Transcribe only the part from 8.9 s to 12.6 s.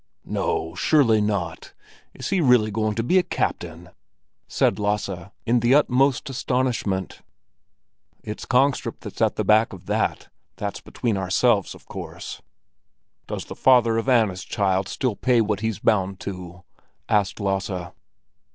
that's at the back of that—that's between ourselves, of course!"